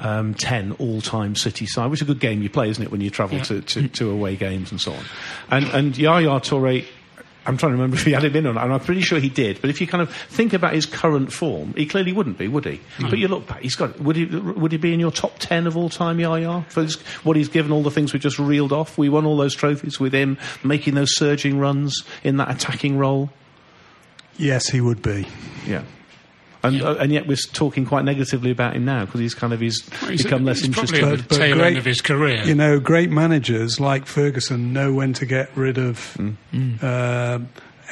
[0.00, 3.00] um, ten all-time City side, which is a good game you play, isn't it, when
[3.00, 3.44] you travel Yeah.
[3.44, 5.04] to, to, to away games and so on.
[5.50, 6.84] And and Yaya Toure.
[7.48, 9.18] I'm trying to remember if he had him in or not, and I'm pretty sure
[9.18, 9.60] he did.
[9.60, 12.66] But if you kind of think about his current form, he clearly wouldn't be, would
[12.66, 12.72] he?
[12.72, 13.08] Mm-hmm.
[13.08, 13.98] But you look back, he's got.
[13.98, 14.26] Would he?
[14.26, 16.62] Would he be in your top ten of all time, Yaya?
[16.68, 18.98] For this, what he's given, all the things we just reeled off.
[18.98, 23.30] We won all those trophies with him, making those surging runs in that attacking role.
[24.36, 25.26] Yes, he would be.
[25.66, 25.82] Yeah.
[26.62, 29.60] And, uh, and yet we're talking quite negatively about him now because he's kind of
[29.60, 32.42] he's, He's- become less he's probably at the tail end of his career.
[32.44, 36.16] You know, great managers like Ferguson know when to get rid of
[36.52, 36.82] Mm.
[36.82, 37.38] uh,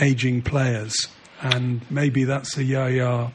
[0.00, 1.06] aging players,
[1.42, 3.30] and maybe that's a Yaya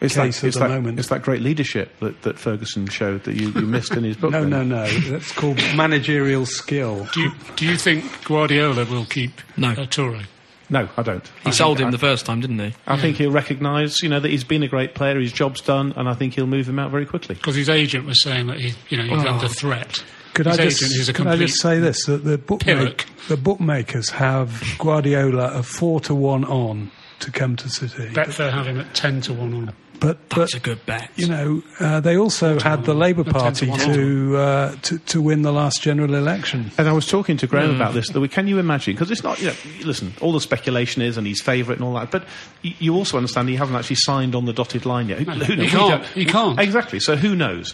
[0.00, 0.98] It's case that, at it's, the that, moment.
[0.98, 4.30] it's that great leadership that, that Ferguson showed that you, you missed in his book.
[4.32, 4.50] no, then.
[4.50, 4.86] no, no.
[4.86, 7.06] That's called managerial skill.
[7.14, 9.68] Do you, do you think Guardiola will keep No.
[9.70, 10.24] uh, Toure?
[10.70, 11.26] No, I don't.
[11.42, 12.74] he I sold think, him the first time, didn't he?
[12.86, 15.60] I, I think he'll recognise, you know, that he's been a great player, his job's
[15.60, 17.34] done, and I think he'll move him out very quickly.
[17.34, 19.34] Because his agent was saying that he, you know, he's oh.
[19.34, 20.02] under threat.
[20.32, 23.06] Could his I just, could I just say this: that the bookmak- Pyrrhic.
[23.28, 28.08] the bookmakers have Guardiola a four to one on to come to City.
[28.12, 29.72] Betfair have him at 10 to 1 on.
[30.00, 31.10] But That's but a good bet.
[31.16, 35.42] you know uh, they also had the Labour Party to to, uh, to to win
[35.42, 36.70] the last general election.
[36.76, 37.46] And I was talking to.
[37.46, 38.10] Graham about this.
[38.10, 38.94] That we, can you imagine?
[38.94, 39.40] Because it's not.
[39.40, 39.54] You know,
[39.84, 42.10] listen, all the speculation is, and he's favourite and all that.
[42.10, 42.24] But
[42.62, 45.20] you also understand he hasn't actually signed on the dotted line yet.
[45.20, 46.02] Who, who he can't.
[46.02, 46.58] don't- He can't.
[46.60, 47.00] Exactly.
[47.00, 47.72] So who knows?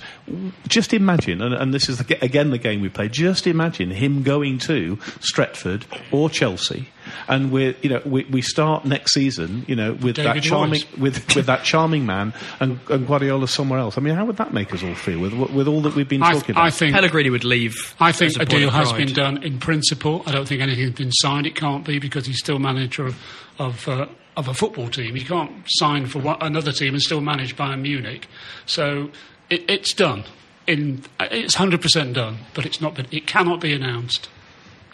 [0.69, 3.09] Just imagine, and, and this is the, again the game we play.
[3.09, 6.89] Just imagine him going to Stretford or Chelsea,
[7.29, 10.99] and we you know we, we start next season, you know, with that charming Moyes.
[10.99, 13.99] with with that charming man and, and Guardiola somewhere else.
[13.99, 16.23] I mean, how would that make us all feel with with all that we've been
[16.23, 16.65] I, talking about?
[16.65, 17.95] I think Pellegrini would leave.
[18.01, 20.23] I think as a deal has been done in principle.
[20.27, 21.47] I don't think anything's been signed.
[21.47, 23.17] It can't be because he's still manager of
[23.61, 25.15] of, uh, of a football team.
[25.15, 28.27] He can't sign for one, another team and still manage Bayern Munich.
[28.67, 29.11] So
[29.51, 30.25] it, it's done.
[30.67, 32.95] In it's hundred percent done, but it's not.
[32.95, 34.29] Been, it cannot be announced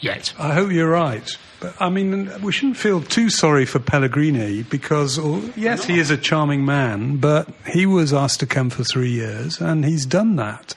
[0.00, 0.32] yet.
[0.38, 1.36] I hope you're right.
[1.66, 6.10] But I mean, we shouldn't feel too sorry for Pellegrini because, oh, yes, he is
[6.10, 10.36] a charming man, but he was asked to come for three years, and he's done
[10.36, 10.74] that,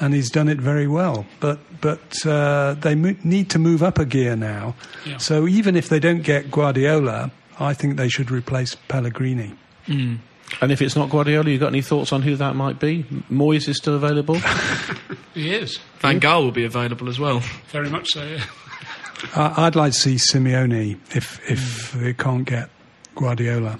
[0.00, 1.26] and he's done it very well.
[1.40, 4.74] But but uh, they mo- need to move up a gear now.
[5.04, 5.16] Yeah.
[5.18, 9.54] So even if they don't get Guardiola, I think they should replace Pellegrini.
[10.60, 13.04] And if it's not Guardiola, you got any thoughts on who that might be?
[13.30, 14.38] Moyes is still available.
[15.34, 17.40] He is Van Gaal will be available as well.
[17.70, 18.24] very much so.
[18.24, 18.42] yeah.
[19.34, 22.70] I- I'd like to see Simeone if if they can't get
[23.14, 23.78] Guardiola.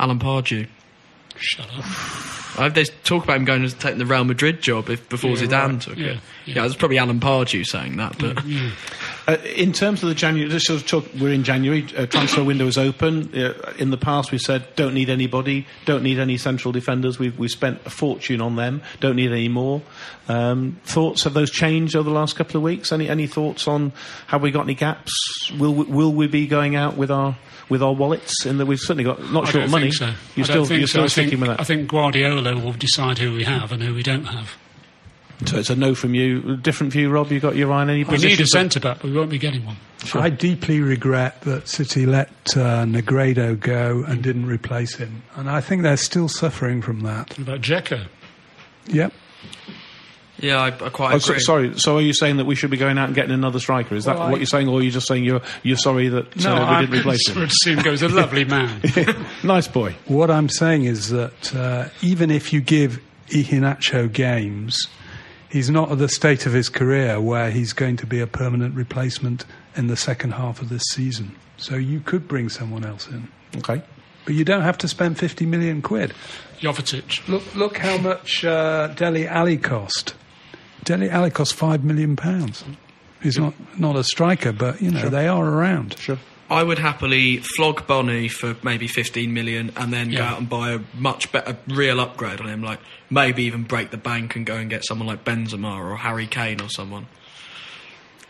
[0.00, 0.66] Alan Pardew.
[1.36, 1.84] Shut up.
[2.58, 5.30] I hope they talk about him going to taking the Real Madrid job if before
[5.30, 5.80] Yeah, Zidane right.
[5.80, 6.18] took Yeah, it.
[6.46, 6.54] yeah.
[6.56, 8.70] Yeah, it's probably Alan Pardew saying that, but mm, mm.
[9.28, 11.86] Uh, in terms of the January, just sort of talk, we're in January.
[11.94, 13.30] Uh, transfer window is open.
[13.38, 17.18] Uh, in the past, we've said don't need anybody, don't need any central defenders.
[17.18, 18.80] We've we spent a fortune on them.
[19.00, 19.82] Don't need any more.
[20.28, 22.90] Um, thoughts have those changed over the last couple of weeks?
[22.90, 23.92] Any any thoughts on
[24.28, 25.12] have we got any gaps?
[25.58, 27.36] Will we, will we be going out with our
[27.68, 28.46] with our wallets?
[28.46, 29.90] In that we've certainly got not short of money.
[29.90, 30.14] think so.
[30.36, 30.92] You're I still you're so.
[30.92, 31.60] still I sticking think, with that.
[31.60, 34.56] I think Guardiola will decide who we have and who we don't have.
[35.46, 36.56] So it's a no from you.
[36.56, 37.30] Different view, Rob.
[37.30, 39.38] You got your eye on any We need a centre back, but we won't be
[39.38, 39.76] getting one.
[40.14, 45.60] I deeply regret that City let uh, Negredo go and didn't replace him, and I
[45.60, 47.30] think they're still suffering from that.
[47.30, 48.06] What about Dzeko?
[48.86, 49.12] Yep.
[50.38, 51.42] yeah, I, I quite Oh, so, agree.
[51.42, 51.78] sorry.
[51.78, 53.96] So, are you saying that we should be going out and getting another striker?
[53.96, 56.08] Is that Well, I- what you're saying, or are you just saying you're you're sorry
[56.08, 57.40] that No, uh, we I'm- didn't replace him?
[57.40, 58.80] Would seem goes a lovely man.
[59.42, 59.94] nice boy.
[60.06, 64.86] What I'm saying is that uh, even if you give Iheanacho games,
[65.50, 68.74] he's not at the state of his career where he's going to be a permanent
[68.74, 69.44] replacement
[69.76, 71.34] in the second half of this season.
[71.56, 73.82] So you could bring someone else in, Okay.
[74.24, 76.12] but you don't have to spend 50 million quid.
[76.60, 77.26] Jovetic.
[77.28, 80.14] Look, look how much uh, Dele Alli cost.
[80.84, 82.64] Dele Alli cost five million pounds.
[83.22, 85.98] He's not not a striker, but you know they are around.
[85.98, 86.18] Sure.
[86.50, 90.72] I would happily flog Bony for maybe 15 million and then go out and buy
[90.72, 92.62] a much better, real upgrade on him.
[92.62, 92.80] Like
[93.10, 96.60] maybe even break the bank and go and get someone like Benzema or Harry Kane
[96.60, 97.06] or someone.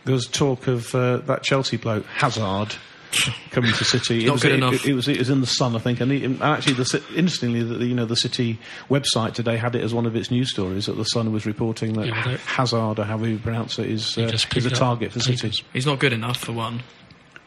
[0.03, 2.75] There was talk of uh, that Chelsea bloke Hazard
[3.51, 4.25] coming to City.
[4.25, 4.73] Not was, good it, enough.
[4.73, 7.03] It, it was it was in the Sun, I think, and, he, and actually, the,
[7.15, 10.51] interestingly, the, you know, the City website today had it as one of its news
[10.51, 14.17] stories that the Sun was reporting that Yeah, Hazard, or however you pronounce it, is
[14.17, 15.51] uh, is a up target for City.
[15.73, 16.81] He's not good enough for one.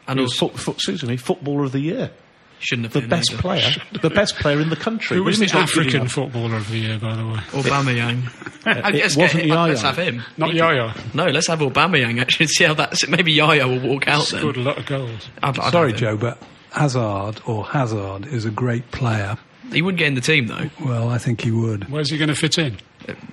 [0.08, 2.10] And He was also, foot, foot, excuse me, footballer of the year,
[2.58, 3.40] shouldn't have the been best either.
[3.42, 3.70] player,
[4.02, 5.16] the best player in the country.
[5.16, 6.98] Who What was do the you mean he's not good African footballer of the year,
[6.98, 7.38] by the way?
[7.50, 8.66] Aubameyang.
[8.84, 9.92] I it guess wasn't get him, Let's Yaya.
[9.94, 10.22] have him.
[10.36, 10.94] Not Yaya.
[11.14, 12.94] No, let's have Aubameyang actually see how that.
[13.08, 14.40] Maybe Yaya will walk out then.
[14.40, 15.28] Scored a lot of goals.
[15.42, 15.92] I'd- I'd Sorry.
[15.92, 16.40] Joe, but
[16.72, 19.36] Hazard or Hazard is a great player.
[19.72, 20.68] He wouldn't get in the team though.
[20.84, 21.88] Well, I think he would.
[21.90, 22.76] Where's he going to fit in?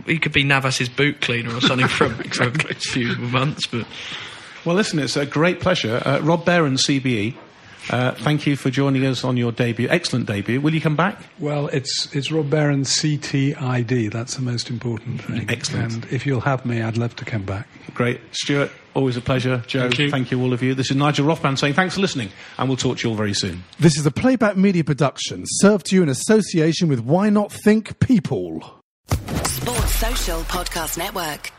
[0.08, 3.68] He could be Navas's boot cleaner or something for, a- for a few months.
[3.68, 3.86] But
[4.66, 6.02] Well, listen, it's a great pleasure.
[6.06, 7.36] Uh, Rob Behrens, CBE,
[7.90, 9.88] uh, thank you for joining us on your debut.
[9.90, 10.60] Excellent debut.
[10.62, 11.20] Will you come back?
[11.40, 14.12] Well, it's it's Rob Behrens' CTID.
[14.12, 15.50] That's the most important thing.
[15.50, 15.94] Excellent.
[15.94, 17.68] And if you'll have me, I'd love to come back.
[17.94, 18.20] Great.
[18.32, 19.64] Stuart, always a pleasure.
[19.66, 20.40] Joe, Thank you.
[20.42, 20.76] all of you.
[20.76, 23.34] This is Nigel Rothband saying thanks for listening, and we'll talk to you all very
[23.34, 23.64] soon.
[23.80, 28.00] This is a playback media production served to you in association with Why Not Think
[28.00, 28.84] People.
[29.46, 31.52] Sports Social Podcast Network.